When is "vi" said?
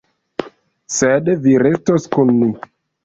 1.45-1.53